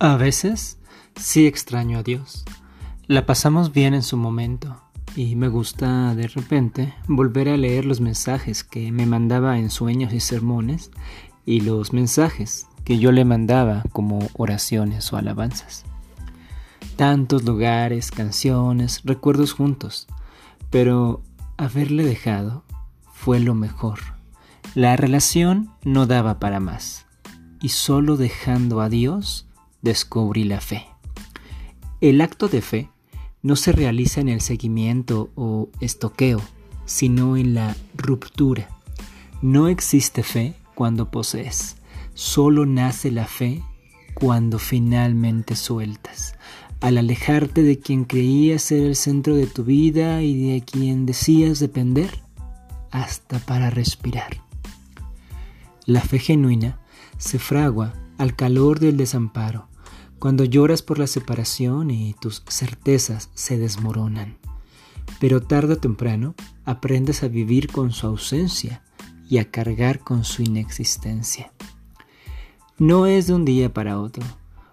[0.00, 0.78] A veces
[1.16, 2.44] sí extraño a Dios.
[3.08, 4.80] La pasamos bien en su momento
[5.16, 10.12] y me gusta de repente volver a leer los mensajes que me mandaba en sueños
[10.12, 10.92] y sermones
[11.44, 15.84] y los mensajes que yo le mandaba como oraciones o alabanzas.
[16.94, 20.06] Tantos lugares, canciones, recuerdos juntos,
[20.70, 21.24] pero
[21.56, 22.62] haberle dejado
[23.12, 23.98] fue lo mejor.
[24.76, 27.06] La relación no daba para más
[27.60, 29.47] y solo dejando a Dios
[29.82, 30.86] descubrí la fe.
[32.00, 32.90] El acto de fe
[33.42, 36.40] no se realiza en el seguimiento o estoqueo,
[36.84, 38.68] sino en la ruptura.
[39.42, 41.76] No existe fe cuando posees,
[42.14, 43.62] solo nace la fe
[44.14, 46.34] cuando finalmente sueltas.
[46.80, 51.58] Al alejarte de quien creías ser el centro de tu vida y de quien decías
[51.58, 52.22] depender,
[52.90, 54.38] hasta para respirar.
[55.84, 56.80] La fe genuina
[57.16, 59.67] se fragua al calor del desamparo,
[60.18, 64.36] cuando lloras por la separación y tus certezas se desmoronan.
[65.20, 68.82] Pero tarde o temprano aprendes a vivir con su ausencia
[69.28, 71.52] y a cargar con su inexistencia.
[72.78, 74.24] No es de un día para otro.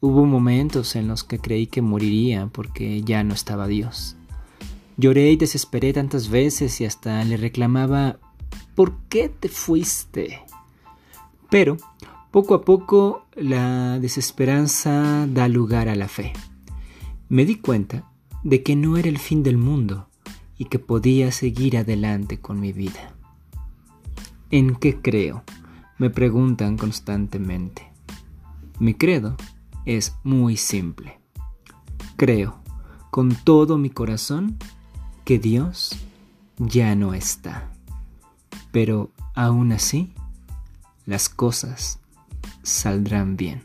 [0.00, 4.16] Hubo momentos en los que creí que moriría porque ya no estaba Dios.
[4.98, 8.18] Lloré y desesperé tantas veces y hasta le reclamaba,
[8.74, 10.40] ¿por qué te fuiste?
[11.50, 11.76] Pero
[12.30, 16.32] poco a poco la desesperanza da lugar a la fe.
[17.28, 18.10] Me di cuenta
[18.44, 20.08] de que no era el fin del mundo
[20.58, 23.14] y que podía seguir adelante con mi vida.
[24.50, 25.42] ¿En qué creo?
[25.98, 27.90] Me preguntan constantemente.
[28.78, 29.36] Mi credo
[29.84, 31.18] es muy simple.
[32.16, 32.62] Creo
[33.10, 34.58] con todo mi corazón
[35.24, 35.96] que Dios
[36.58, 37.72] ya no está.
[38.72, 40.12] Pero aún así,
[41.06, 41.98] las cosas
[42.62, 43.62] saldrán bien.